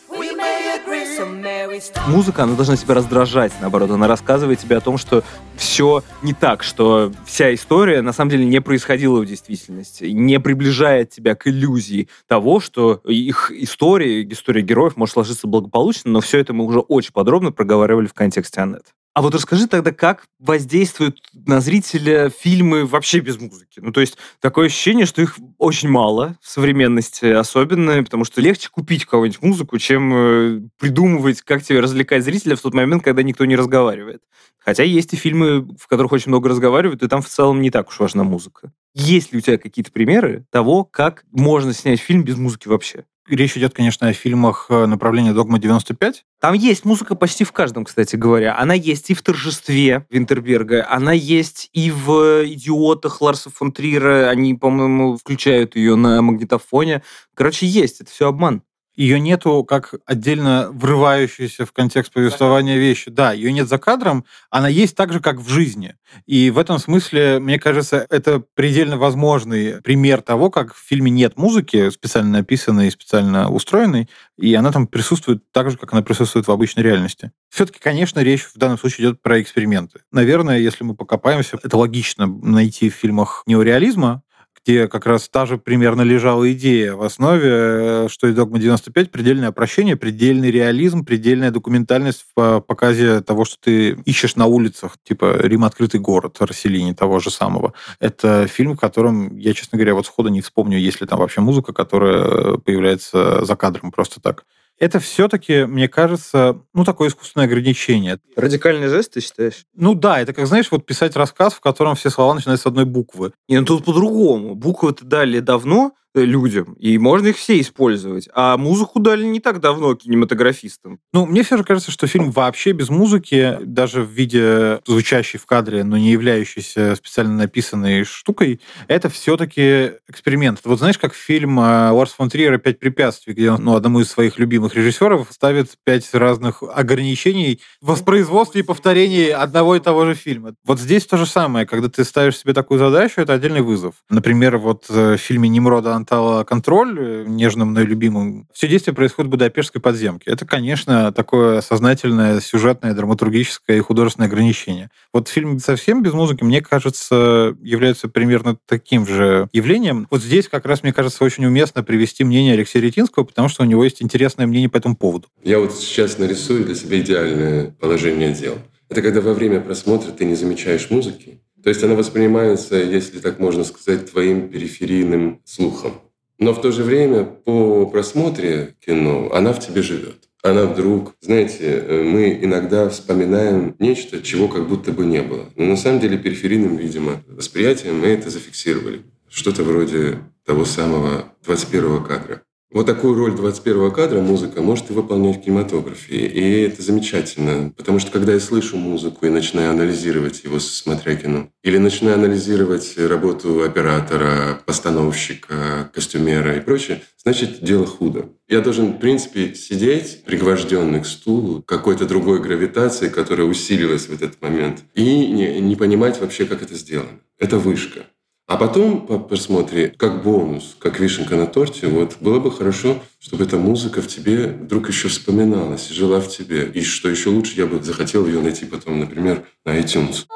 [2.07, 3.91] Музыка, она должна тебя раздражать, наоборот.
[3.91, 5.25] Она рассказывает тебе о том, что
[5.57, 11.11] все не так, что вся история на самом деле не происходила в действительности, не приближает
[11.11, 16.53] тебя к иллюзии того, что их история, история героев может сложиться благополучно, но все это
[16.53, 18.95] мы уже очень подробно проговаривали в контексте Аннет.
[19.15, 23.79] А вот расскажи тогда, как воздействуют на зрителя фильмы вообще без музыки?
[23.79, 28.69] Ну, то есть такое ощущение, что их очень мало в современности, особенно, потому что легче
[28.71, 33.45] купить кого-нибудь музыку, чем э, придумывать, как тебе развлекать зрителя в тот момент, когда никто
[33.45, 34.21] не разговаривает.
[34.59, 37.91] Хотя есть и фильмы, в которых очень много разговаривают, и там в целом не так
[37.91, 38.73] уж важна музыка.
[38.95, 43.05] Есть ли у тебя какие-то примеры того, как можно снять фильм без музыки вообще?
[43.27, 46.15] Речь идет, конечно, о фильмах э, направления «Догма-95».
[46.41, 48.59] Там есть музыка почти в каждом, кстати говоря.
[48.59, 54.29] Она есть и в «Торжестве» Винтерберга, она есть и в «Идиотах» Ларса фон Трира.
[54.29, 57.03] Они, по-моему, включают ее на магнитофоне.
[57.35, 58.03] Короче, есть.
[58.03, 58.63] Это все обман.
[58.97, 63.11] Ее нету как отдельно врывающейся в контекст повествования вещи.
[63.11, 65.97] Да, ее нет за кадром, она есть так же, как в жизни.
[66.27, 71.37] И в этом смысле, мне кажется, это предельно возможный пример того, как в фильме нет
[71.37, 76.47] музыки, специально написанной и специально устроенной, и она там присутствует так же, как она присутствует
[76.47, 77.33] в обычной реальности.
[77.51, 80.01] Все-таки, конечно, речь в данном случае идет про эксперименты.
[80.13, 84.23] Наверное, если мы покопаемся, это логично найти в фильмах неореализма,
[84.65, 89.11] где как раз та же примерно лежала идея в основе, э, что и «Догма 95»—
[89.11, 95.37] предельное обращение, предельный реализм, предельная документальность в показе того, что ты ищешь на улицах, типа
[95.41, 95.65] «Рим.
[95.65, 97.73] Открытый город» Расселини того же самого.
[97.99, 101.41] Это фильм, в котором я, честно говоря, вот сходу не вспомню, есть ли там вообще
[101.41, 104.45] музыка, которая появляется за кадром просто так
[104.79, 108.19] это все-таки, мне кажется, ну, такое искусственное ограничение.
[108.37, 109.65] Радикальный жест, ты считаешь?
[109.75, 112.85] Ну да, это как, знаешь, вот писать рассказ, в котором все слова начинаются с одной
[112.85, 113.33] буквы.
[113.49, 114.55] И ну тут по-другому.
[114.55, 118.29] Буквы-то дали давно, людям, и можно их все использовать.
[118.35, 121.01] А музыку дали не так давно кинематографистам.
[121.13, 125.47] Ну, мне все же кажется, что фильм вообще без музыки, даже в виде звучащей в
[125.47, 130.61] кадре, но не являющейся специально написанной штукой, это все-таки эксперимент.
[130.65, 134.09] Вот знаешь, как фильм э, Ларс фон Триера «Пять препятствий», где он ну, одному из
[134.09, 140.15] своих любимых режиссеров ставит пять разных ограничений в воспроизводстве и повторении одного и того же
[140.15, 140.55] фильма.
[140.65, 141.67] Вот здесь то же самое.
[141.67, 143.95] Когда ты ставишь себе такую задачу, это отдельный вызов.
[144.09, 149.31] Например, вот э, в фильме «Немрода контроль, э, нежным мной любимым, все действие происходит в
[149.33, 150.31] Будапештской подземке.
[150.31, 154.91] Это, конечно, такое сознательное, сюжетное, драматургическое и художественное ограничение.
[155.13, 160.07] Вот фильм совсем без музыки, мне кажется, является примерно таким же явлением.
[160.11, 163.67] Вот здесь как раз, мне кажется, очень уместно привести мнение Алексея Ретинского, потому что у
[163.67, 165.29] него есть интересное мнение по этому поводу.
[165.43, 168.59] Я вот сейчас нарисую для себя идеальное положение дел.
[168.89, 173.39] Это когда во время просмотра ты не замечаешь музыки, то есть она воспринимается, если так
[173.39, 175.93] можно сказать, твоим периферийным слухом.
[176.39, 180.29] Но в то же время по просмотре кино она в тебе живет.
[180.43, 185.47] Она вдруг, знаете, мы иногда вспоминаем нечто, чего как будто бы не было.
[185.57, 189.01] Но на самом деле периферийным, видимо, восприятием мы это зафиксировали.
[189.31, 192.43] Что-то вроде того самого 21 кадра.
[192.75, 196.17] Вот такую роль 21-го кадра музыка может и выполнять в кинематографе.
[196.17, 201.49] И это замечательно, потому что когда я слышу музыку и начинаю анализировать его, смотря кино,
[201.63, 208.31] или начинаю анализировать работу оператора, постановщика, костюмера и прочее, значит, дело худо.
[208.49, 214.43] Я должен, в принципе, сидеть, пригвожденный к стулу, какой-то другой гравитации, которая усилилась в этот
[214.43, 217.21] момент, и не, не понимать вообще, как это сделано.
[217.39, 218.07] Это вышка.
[218.47, 223.45] А потом по просмотре, как бонус, как вишенка на торте, вот было бы хорошо, чтобы
[223.45, 226.71] эта музыка в тебе вдруг еще вспоминалась, жила в тебе.
[226.75, 230.27] И что еще лучше, я бы захотел ее найти потом, например, на iTunes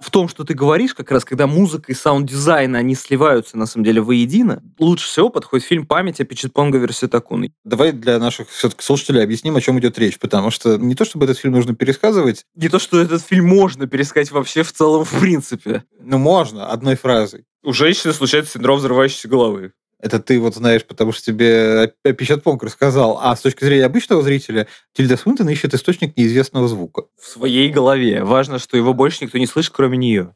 [0.00, 3.84] в том, что ты говоришь, как раз когда музыка и саунд-дизайн, они сливаются, на самом
[3.84, 7.52] деле, воедино, лучше всего подходит фильм «Память» Апичатпонга Вирасетакуна.
[7.64, 11.26] Давай для наших все-таки слушателей объясним, о чем идет речь, потому что не то, чтобы
[11.26, 12.44] этот фильм нужно пересказывать.
[12.54, 15.84] Не то, что этот фильм можно пересказать вообще в целом, в принципе.
[16.00, 17.44] Ну, можно, одной фразой.
[17.62, 19.72] У женщины случается синдром взрывающейся головы.
[20.02, 23.18] Это ты вот знаешь, потому что тебе Пищат Понк рассказал.
[23.22, 27.04] А с точки зрения обычного зрителя, Тильда Свинтон ищет источник неизвестного звука.
[27.20, 28.24] В своей голове.
[28.24, 30.32] Важно, что его больше никто не слышит, кроме нее.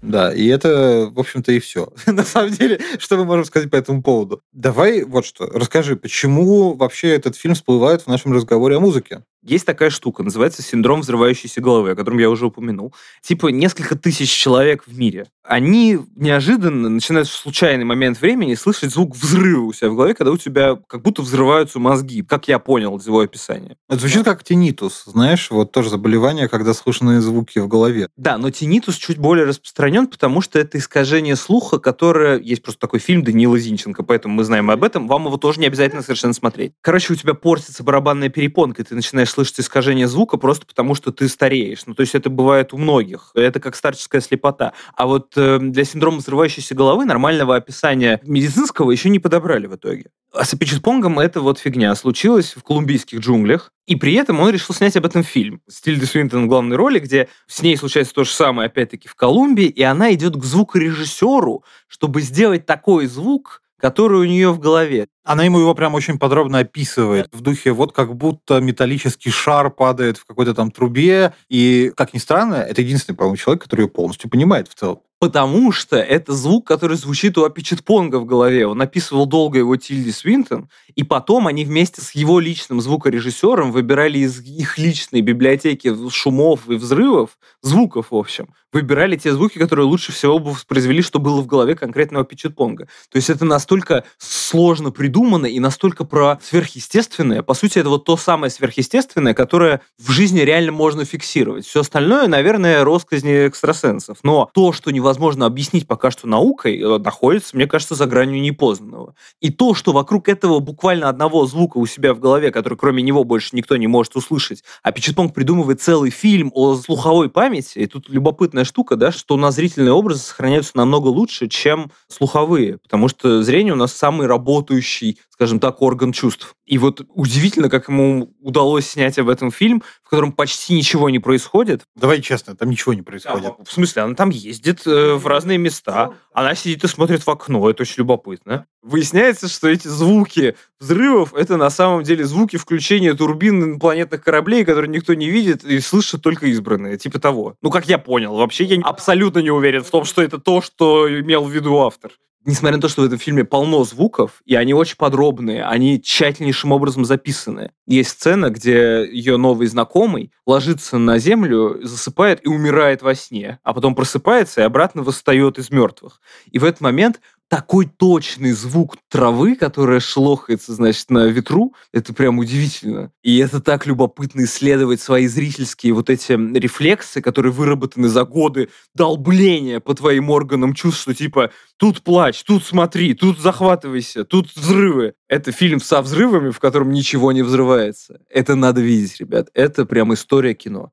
[0.00, 1.92] Да, и это, в общем-то, и все.
[2.06, 4.40] На самом деле, что мы можем сказать по этому поводу?
[4.52, 9.22] Давай вот что, расскажи, почему вообще этот фильм всплывает в нашем разговоре о музыке?
[9.42, 12.94] Есть такая штука, называется синдром взрывающейся головы, о котором я уже упомянул.
[13.22, 15.26] Типа несколько тысяч человек в мире.
[15.44, 20.32] Они неожиданно начинают в случайный момент времени слышать звук взрыва у себя в голове, когда
[20.32, 23.76] у тебя как будто взрываются мозги, как я понял из его описания.
[23.88, 28.08] Это звучит как тинитус, знаешь, вот тоже заболевание, когда слышны звуки в голове.
[28.16, 32.38] Да, но тинитус чуть более распространен, потому что это искажение слуха, которое...
[32.38, 35.08] Есть просто такой фильм Данила Зинченко, поэтому мы знаем об этом.
[35.08, 36.72] Вам его тоже не обязательно совершенно смотреть.
[36.82, 41.12] Короче, у тебя портится барабанная перепонка, и ты начинаешь слышать искажение звука просто потому, что
[41.12, 41.82] ты стареешь.
[41.86, 43.30] Ну, то есть это бывает у многих.
[43.34, 44.72] Это как старческая слепота.
[44.96, 50.06] А вот э, для синдрома взрывающейся головы нормального описания медицинского еще не подобрали в итоге.
[50.32, 53.70] А с Эпичетпонгом это вот фигня случилась в колумбийских джунглях.
[53.86, 55.62] И при этом он решил снять об этом фильм.
[55.68, 59.66] Стиль Свинтон в главной роли, где с ней случается то же самое, опять-таки, в Колумбии,
[59.66, 65.08] и она идет к звукорежиссеру, чтобы сделать такой звук, который у нее в голове.
[65.24, 67.28] Она ему его прям очень подробно описывает.
[67.32, 71.34] В духе вот как будто металлический шар падает в какой-то там трубе.
[71.48, 75.00] И, как ни странно, это единственный, по-моему, человек, который ее полностью понимает в целом.
[75.20, 78.68] Потому что это звук, который звучит у Апичетпонга в голове.
[78.68, 84.18] Он описывал долго его Тильди Свинтон, и потом они вместе с его личным звукорежиссером выбирали
[84.20, 87.30] из их личной библиотеки шумов и взрывов,
[87.62, 91.74] звуков, в общем, выбирали те звуки, которые лучше всего бы воспроизвели, что было в голове
[91.74, 92.84] конкретного Пичетпонга.
[93.10, 97.42] То есть это настолько сложно придумано и настолько про сверхъестественное.
[97.42, 101.66] По сути, это вот то самое сверхъестественное, которое в жизни реально можно фиксировать.
[101.66, 104.18] Все остальное, наверное, росказни экстрасенсов.
[104.22, 105.07] Но то, что невозможно
[105.46, 109.14] объяснить пока что наукой, э, находится, мне кажется, за гранью непознанного.
[109.40, 113.24] И то, что вокруг этого буквально одного звука у себя в голове, который кроме него
[113.24, 118.08] больше никто не может услышать, а Пичетпонг придумывает целый фильм о слуховой памяти, и тут
[118.08, 123.42] любопытная штука, да, что у нас зрительные образы сохраняются намного лучше, чем слуховые, потому что
[123.42, 126.56] зрение у нас самый работающий скажем так, орган чувств.
[126.66, 131.18] И вот удивительно, как ему удалось снять об этом фильм, в котором почти ничего не
[131.18, 131.82] происходит.
[131.94, 133.54] Давай честно, там ничего не происходит.
[133.58, 137.30] Да, в смысле, она там ездит э, в разные места, она сидит и смотрит в
[137.30, 138.66] окно, это очень любопытно.
[138.82, 144.90] Выясняется, что эти звуки взрывов— это на самом деле звуки включения турбин инопланетных кораблей, которые
[144.90, 147.56] никто не видит и слышат только избранные, типа того.
[147.60, 148.36] Ну, как я понял.
[148.36, 152.12] Вообще, я абсолютно не уверен в том, что это то, что имел в виду автор
[152.48, 156.72] несмотря на то, что в этом фильме полно звуков, и они очень подробные, они тщательнейшим
[156.72, 157.72] образом записаны.
[157.86, 163.74] Есть сцена, где ее новый знакомый ложится на землю, засыпает и умирает во сне, а
[163.74, 166.22] потом просыпается и обратно восстает из мертвых.
[166.50, 172.38] И в этот момент такой точный звук травы, которая шлохается, значит, на ветру, это прям
[172.38, 173.10] удивительно.
[173.22, 179.80] И это так любопытно исследовать свои зрительские вот эти рефлексы, которые выработаны за годы долбления
[179.80, 185.14] по твоим органам чувств, что типа тут плачь, тут смотри, тут захватывайся, тут взрывы.
[185.28, 188.20] Это фильм со взрывами, в котором ничего не взрывается.
[188.28, 189.48] Это надо видеть, ребят.
[189.54, 190.92] Это прям история кино.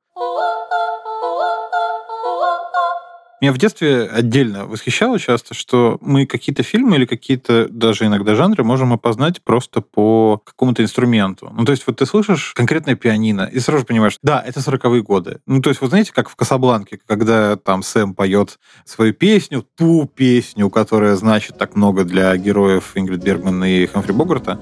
[3.42, 8.64] Меня в детстве отдельно восхищало часто, что мы какие-то фильмы или какие-то даже иногда жанры
[8.64, 11.52] можем опознать просто по какому-то инструменту.
[11.54, 15.40] Ну, то есть вот ты слышишь конкретное пианино и сразу понимаешь, да, это 40-е годы.
[15.46, 20.06] Ну, то есть вот знаете, как в «Касабланке», когда там Сэм поет свою песню, ту
[20.06, 24.60] песню, которая значит так много для героев Ингрид Бергман и Хамфри Богарта.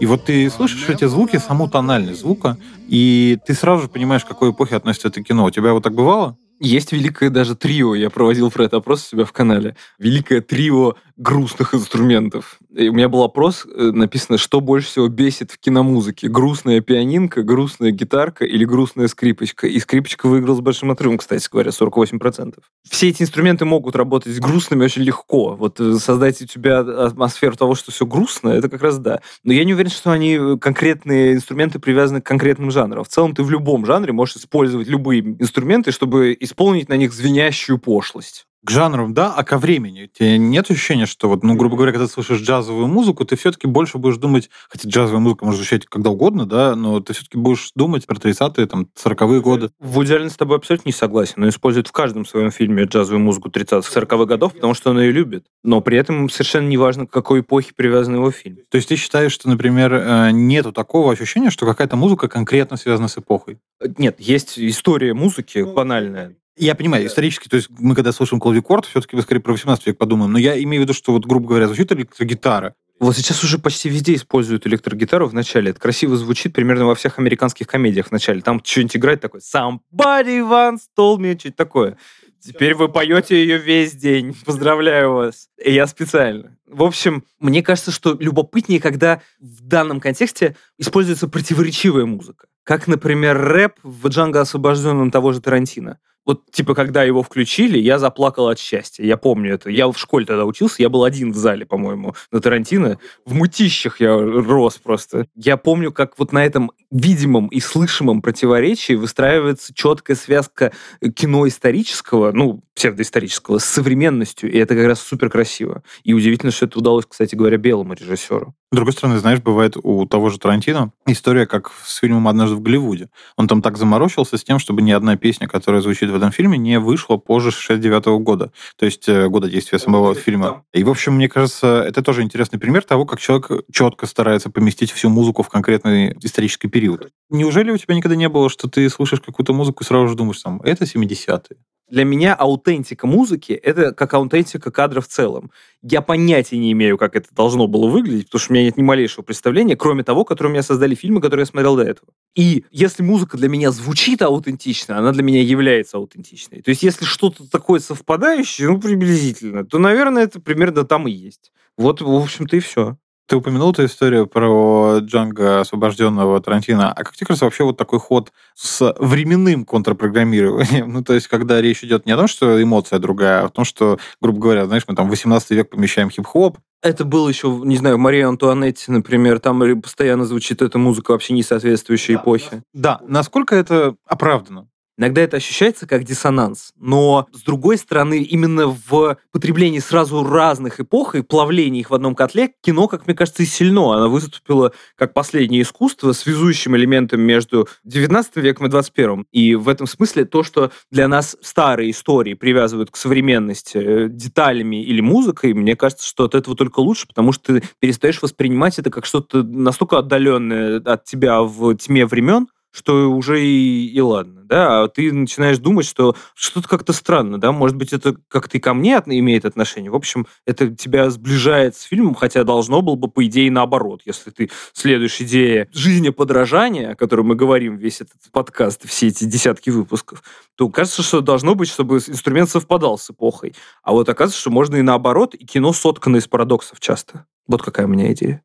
[0.00, 2.56] И вот ты слышишь эти звуки, саму тональность звука,
[2.88, 5.44] и ты сразу же понимаешь, к какой эпохе относится это кино.
[5.44, 6.36] У тебя вот так бывало?
[6.58, 9.76] Есть великое даже трио, я проводил про это опрос у себя в канале.
[9.98, 12.58] Великое трио грустных инструментов.
[12.74, 16.28] И у меня был опрос, э, написано, что больше всего бесит в киномузыке.
[16.28, 19.66] Грустная пианинка, грустная гитарка или грустная скрипочка.
[19.66, 22.58] И скрипочка выиграл с большим отрывом, кстати говоря, 48%.
[22.88, 25.56] Все эти инструменты могут работать с грустными очень легко.
[25.56, 29.22] Вот э, создать у тебя атмосферу того, что все грустно, это как раз да.
[29.42, 33.04] Но я не уверен, что они э, конкретные инструменты привязаны к конкретным жанрам.
[33.04, 37.78] В целом ты в любом жанре можешь использовать любые инструменты, чтобы исполнить на них звенящую
[37.78, 40.04] пошлость к жанрам, да, а ко времени.
[40.04, 43.36] У тебя нет ощущения, что вот, ну, грубо говоря, когда ты слышишь джазовую музыку, ты
[43.36, 47.38] все-таки больше будешь думать, хотя джазовая музыка может звучать когда угодно, да, но ты все-таки
[47.38, 49.70] будешь думать про 30-е, там, 40-е годы.
[49.78, 51.42] В идеале с тобой абсолютно не согласен.
[51.42, 55.12] Он использует в каждом своем фильме джазовую музыку 30-х, 40-х годов, потому что он ее
[55.12, 55.46] любит.
[55.62, 58.58] Но при этом совершенно не важно, к какой эпохе привязан его фильм.
[58.68, 63.06] То есть ты считаешь, что, например, э, нету такого ощущения, что какая-то музыка конкретно связана
[63.06, 63.58] с эпохой?
[63.96, 66.34] Нет, есть история музыки банальная.
[66.56, 69.98] Я понимаю, исторически, то есть мы когда слушаем клавикорд, все-таки мы скорее про 18 век
[69.98, 73.58] подумаем, но я имею в виду, что вот, грубо говоря, звучит электрогитара, вот сейчас уже
[73.58, 75.70] почти везде используют электрогитару в начале.
[75.70, 78.40] Это красиво звучит примерно во всех американских комедиях в начале.
[78.40, 81.98] Там что-нибудь играет такой «Somebody once told me», что-то такое.
[82.40, 84.34] Теперь вы поете ее весь день.
[84.44, 85.48] Поздравляю вас.
[85.62, 86.56] И я специально.
[86.66, 92.46] В общем, мне кажется, что любопытнее, когда в данном контексте используется противоречивая музыка.
[92.62, 95.98] Как, например, рэп в «Джанго освобожденном» того же Тарантино.
[96.26, 99.04] Вот, типа, когда его включили, я заплакал от счастья.
[99.04, 99.70] Я помню это.
[99.70, 102.98] Я в школе тогда учился, я был один в зале, по-моему, на Тарантино.
[103.24, 105.26] В мутищах я рос просто.
[105.36, 110.72] Я помню, как вот на этом видимом и слышимом противоречии выстраивается четкая связка
[111.14, 115.82] кино исторического, ну, псевдоисторического, с современностью, и это как раз супер красиво.
[116.04, 118.54] И удивительно, что это удалось, кстати говоря, белому режиссеру.
[118.72, 122.60] С другой стороны, знаешь, бывает у того же Тарантино история, как с фильмом «Однажды в
[122.60, 123.08] Голливуде».
[123.36, 126.58] Он там так заморочился с тем, чтобы ни одна песня, которая звучит в этом фильме,
[126.58, 130.64] не вышла позже 69 -го года, то есть э, года действия самого фильма.
[130.74, 134.90] И, в общем, мне кажется, это тоже интересный пример того, как человек четко старается поместить
[134.90, 137.08] всю музыку в конкретный исторический период.
[137.30, 140.42] Неужели у тебя никогда не было, что ты слушаешь какую-то музыку и сразу же думаешь,
[140.42, 141.56] там, это 70-е,
[141.88, 145.52] Для меня аутентика музыки— это как аутентика кадра в целом.
[145.82, 148.82] Я понятия не имею, как это должно было выглядеть, потому что у меня нет ни
[148.82, 152.08] малейшего представления, кроме того, которое у меня создали фильмы, которые я смотрел до этого.
[152.34, 156.60] И если музыка для меня звучит аутентично, она для меня является аутентичной.
[156.60, 161.52] То есть если что-то такое совпадающее, ну, приблизительно, то, наверное, это примерно там и есть.
[161.76, 162.96] Вот, в общем-то, и все.
[163.26, 166.92] Ты упомянул эту историю про Джанга освобожденного Тарантино.
[166.92, 170.92] А как тебе кажется, вообще вот такой ход с временным контрпрограммированием?
[170.96, 173.64] Ну, то есть, когда речь идет не о том, что эмоция другая, а о том,
[173.64, 177.76] что, грубо говоря, знаешь, мы там в 18 век помещаем хип-хоп, это было еще, не
[177.76, 182.62] знаю, Мария Антуанетти, например, там постоянно звучит эта музыка вообще не соответствующей да, эпохе.
[182.72, 184.68] Да, насколько это оправдано?
[184.98, 191.14] Иногда это ощущается как диссонанс, но с другой стороны, именно в потреблении сразу разных эпох
[191.14, 193.76] и плавлении их в одном котле кино, как мне кажется, и сильно.
[193.94, 199.26] Она выступила как последнее искусство, связующим элементом между 19 веком и 21.
[199.32, 204.82] И в этом смысле то, что для нас старые истории привязывают к современности э, деталями
[204.82, 208.90] или музыкой, мне кажется, что от этого только лучше, потому что ты перестаешь воспринимать это
[208.90, 214.82] как что-то настолько отдаленное от тебя в тьме времен, что уже и, и ладно, да,
[214.82, 218.74] а ты начинаешь думать, что что-то как-то странно, да, может быть, это как-то и ко
[218.74, 219.90] мне имеет отношение.
[219.90, 224.02] В общем, это тебя сближает с фильмом, хотя должно было бы, по идее, наоборот.
[224.04, 229.24] Если ты следуешь идее жизни подражания, о которой мы говорим весь этот подкаст, все эти
[229.24, 230.22] десятки выпусков,
[230.54, 233.54] то кажется, что должно быть, чтобы инструмент совпадал с эпохой.
[233.82, 237.26] А вот оказывается, что можно и наоборот, и кино соткано из парадоксов часто.
[237.46, 238.42] Вот какая у меня идея.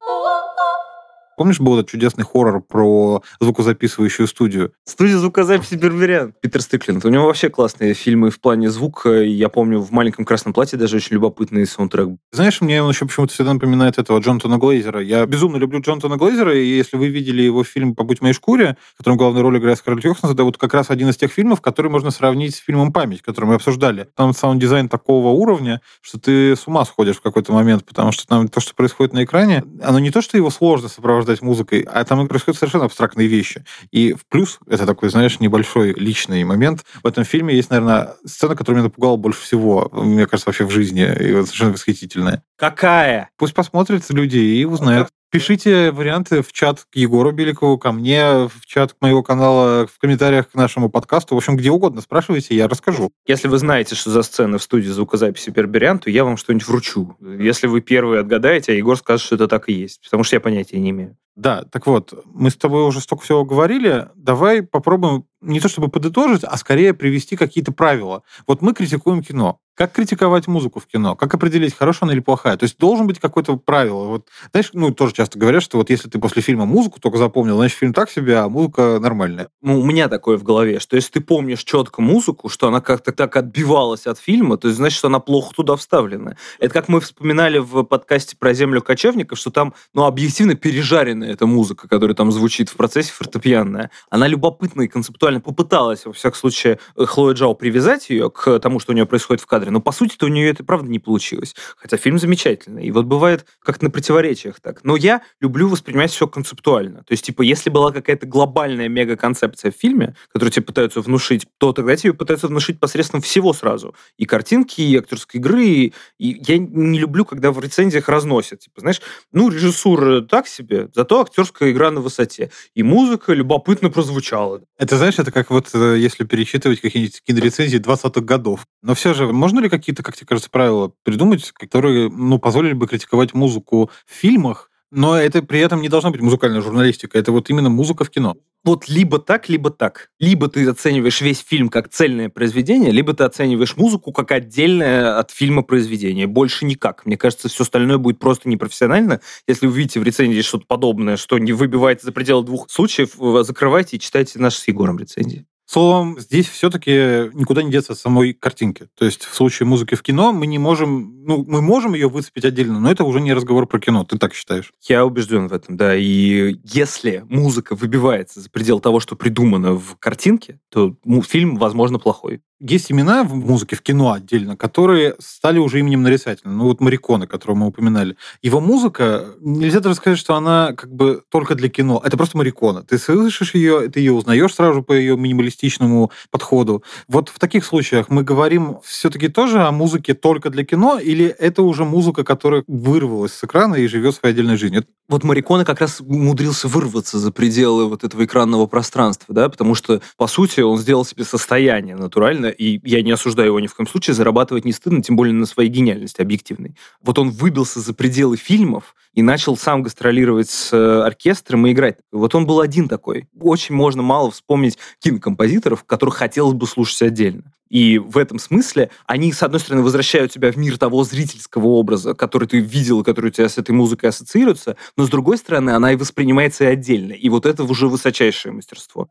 [1.41, 4.73] Помнишь, был этот чудесный хоррор про звукозаписывающую студию?
[4.85, 6.35] Студия звукозаписи Берберян.
[6.39, 7.03] Питер Стрикленд.
[7.03, 9.23] У него вообще классные фильмы в плане звука.
[9.23, 12.09] Я помню, в «Маленьком красном платье» даже очень любопытный саундтрек.
[12.31, 15.01] Знаешь, мне он еще почему-то всегда напоминает этого Джонатана Глейзера.
[15.01, 18.77] Я безумно люблю Джонатана Глейзера, и если вы видели его фильм «Побудь в моей шкуре»,
[18.93, 21.59] в котором главную роль играет Скарлетт Йоханссон, это вот как раз один из тех фильмов,
[21.59, 24.09] который можно сравнить с фильмом «Память», который мы обсуждали.
[24.15, 28.47] Там саунд-дизайн такого уровня, что ты с ума сходишь в какой-то момент, потому что там
[28.47, 32.03] то, что происходит на экране, оно не то, что его сложно сопровождать сопровождать музыкой, а
[32.03, 33.63] там происходят совершенно абстрактные вещи.
[33.91, 38.55] И в плюс, это такой, знаешь, небольшой личный момент, в этом фильме есть, наверное, сцена,
[38.55, 42.43] которая меня напугала больше всего, мне кажется, вообще в жизни, и вот совершенно восхитительная.
[42.57, 43.29] Какая?
[43.37, 45.09] Пусть посмотрят люди и узнают.
[45.31, 50.49] Пишите варианты в чат к Егору Беликову, ко мне, в чат моего канала, в комментариях
[50.49, 51.35] к нашему подкасту.
[51.35, 53.11] В общем, где угодно спрашивайте, я расскажу.
[53.25, 57.15] Если вы знаете, что за сцены в студии звукозаписи Перберян, то я вам что-нибудь вручу.
[57.21, 60.01] Если вы первые отгадаете, а Егор скажет, что это так и есть.
[60.03, 61.15] Потому что я понятия не имею.
[61.37, 64.09] Да, так вот, мы с тобой уже столько всего говорили.
[64.15, 68.23] Давай попробуем не то чтобы подытожить, а скорее привести какие-то правила.
[68.47, 69.59] Вот мы критикуем кино.
[69.73, 71.15] Как критиковать музыку в кино?
[71.15, 72.57] Как определить, хорошая она или плохая?
[72.57, 74.05] То есть должен быть какое-то правило.
[74.05, 77.55] Вот, знаешь, ну, тоже часто говорят, что вот если ты после фильма музыку только запомнил,
[77.55, 79.47] значит, фильм так себе, а музыка нормальная.
[79.61, 83.13] Ну, у меня такое в голове, что если ты помнишь четко музыку, что она как-то
[83.13, 86.35] так отбивалась от фильма, то значит, что она плохо туда вставлена.
[86.59, 91.47] Это как мы вспоминали в подкасте про землю кочевников, что там, ну, объективно пережаренная эта
[91.47, 93.89] музыка, которая там звучит в процессе фортепианная.
[94.09, 94.89] Она любопытная и
[95.31, 99.41] концептуально попыталась, во всяком случае, Хлоя Джао привязать ее к тому, что у нее происходит
[99.41, 101.55] в кадре, но по сути-то у нее это правда не получилось.
[101.77, 102.85] Хотя фильм замечательный.
[102.85, 104.83] И вот бывает как на противоречиях так.
[104.83, 107.03] Но я люблю воспринимать все концептуально.
[107.03, 111.73] То есть, типа, если была какая-то глобальная мега-концепция в фильме, которую тебе пытаются внушить, то
[111.73, 113.95] тогда тебе пытаются внушить посредством всего сразу.
[114.17, 115.65] И картинки, и актерской игры.
[115.65, 118.59] И, и я не люблю, когда в рецензиях разносят.
[118.59, 119.01] Типа, знаешь,
[119.31, 122.51] ну, режиссура так себе, зато актерская игра на высоте.
[122.75, 124.61] И музыка любопытно прозвучала.
[124.77, 128.65] Это, знаешь, это как вот э, если пересчитывать какие-нибудь кинорецензии 20-х годов.
[128.81, 132.87] Но все же, можно ли какие-то, как тебе кажется, правила придумать, которые ну, позволили бы
[132.87, 137.49] критиковать музыку в фильмах, но это при этом не должна быть музыкальная журналистика, это вот
[137.49, 138.35] именно музыка в кино.
[138.63, 140.11] Вот либо так, либо так.
[140.19, 145.31] Либо ты оцениваешь весь фильм как цельное произведение, либо ты оцениваешь музыку как отдельное от
[145.31, 146.27] фильма произведение.
[146.27, 147.05] Больше никак.
[147.07, 149.19] Мне кажется, все остальное будет просто непрофессионально.
[149.47, 153.15] Если вы видите в рецензии что-то подобное, что не выбивается за пределы двух случаев,
[153.45, 155.47] закрывайте и читайте наши с Егором рецензии.
[155.71, 158.89] Словом, здесь все-таки никуда не деться от самой картинки.
[158.93, 162.43] То есть в случае музыки в кино мы не можем, ну, мы можем ее выцепить
[162.43, 164.03] отдельно, но это уже не разговор про кино.
[164.03, 164.73] Ты так считаешь?
[164.81, 165.95] Я убежден в этом, да.
[165.95, 172.41] И если музыка выбивается за предел того, что придумано в картинке, то фильм, возможно, плохой
[172.61, 176.57] есть имена в музыке, в кино отдельно, которые стали уже именем нарицательным.
[176.57, 178.15] Ну вот Мариконы, которого мы упоминали.
[178.41, 182.01] Его музыка, нельзя даже сказать, что она как бы только для кино.
[182.05, 182.83] Это просто Марикона.
[182.83, 186.83] Ты слышишь ее, ты ее узнаешь сразу по ее минималистичному подходу.
[187.07, 191.63] Вот в таких случаях мы говорим все-таки тоже о музыке только для кино, или это
[191.63, 194.85] уже музыка, которая вырвалась с экрана и живет своей отдельной жизнью?
[195.09, 200.01] Вот Мариконы как раз умудрился вырваться за пределы вот этого экранного пространства, да, потому что,
[200.15, 203.87] по сути, он сделал себе состояние натуральное и я не осуждаю его ни в коем
[203.87, 206.75] случае, зарабатывать не стыдно, тем более на своей гениальности объективной.
[207.01, 211.97] Вот он выбился за пределы фильмов и начал сам гастролировать с э, оркестром и играть.
[212.11, 213.27] Вот он был один такой.
[213.39, 217.51] Очень можно мало вспомнить кинокомпозиторов, которых хотелось бы слушать отдельно.
[217.71, 222.13] И в этом смысле они, с одной стороны, возвращают тебя в мир того зрительского образа,
[222.13, 225.93] который ты видел, который у тебя с этой музыкой ассоциируется, но, с другой стороны, она
[225.93, 227.13] и воспринимается и отдельно.
[227.13, 229.07] И вот это уже высочайшее мастерство.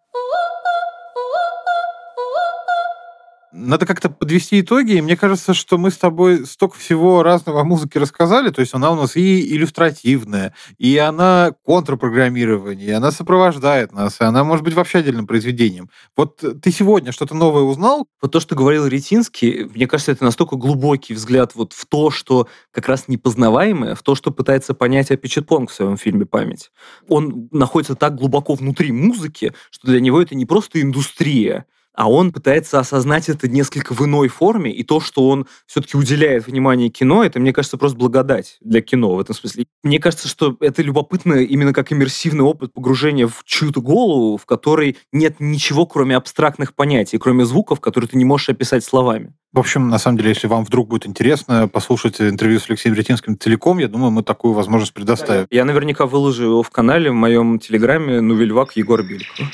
[3.60, 7.64] Надо как-то подвести итоги, и мне кажется, что мы с тобой столько всего разного о
[7.64, 13.92] музыке рассказали, то есть она у нас и иллюстративная, и она контрпрограммирование, и она сопровождает
[13.92, 15.90] нас, и она может быть вообще отдельным произведением.
[16.16, 18.06] Вот ты сегодня что-то новое узнал?
[18.22, 22.48] Вот то, что говорил Ретинский, мне кажется, это настолько глубокий взгляд вот в то, что
[22.70, 26.70] как раз непознаваемое, в то, что пытается понять Апичетпонг в своем фильме «Память».
[27.08, 32.32] Он находится так глубоко внутри музыки, что для него это не просто индустрия, а он
[32.32, 37.24] пытается осознать это несколько в иной форме, и то, что он все-таки уделяет внимание кино,
[37.24, 39.66] это, мне кажется, просто благодать для кино в этом смысле.
[39.82, 44.96] Мне кажется, что это любопытно именно как иммерсивный опыт погружения в чью-то голову, в которой
[45.12, 49.32] нет ничего, кроме абстрактных понятий, кроме звуков, которые ты не можешь описать словами.
[49.52, 53.36] В общем, на самом деле, если вам вдруг будет интересно послушать интервью с Алексеем Ретинским
[53.36, 55.46] целиком, я думаю, мы такую возможность предоставим.
[55.50, 59.50] Я наверняка выложу его в канале в моем телеграме «Нувельвак Егор Билько».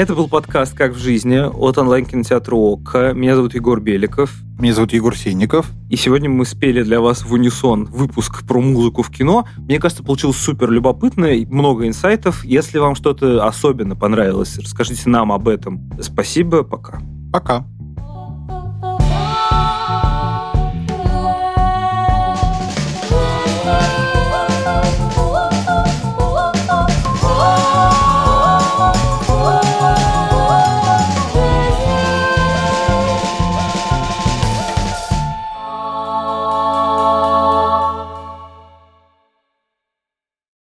[0.00, 3.12] Это был подкаст «Как в жизни» от онлайн-кинотеатра ОККО.
[3.12, 4.32] Меня зовут Егор Беликов.
[4.58, 5.70] Меня зовут Егор Синников.
[5.90, 9.46] И сегодня мы спели для вас в унисон выпуск про музыку в кино.
[9.58, 12.42] Мне кажется, получилось супер любопытно, много инсайтов.
[12.46, 15.90] Если вам что-то особенно понравилось, расскажите нам об этом.
[16.00, 17.02] Спасибо, пока.
[17.30, 17.66] Пока.